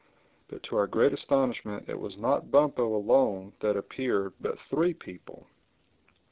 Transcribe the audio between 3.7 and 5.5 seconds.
appeared but three people.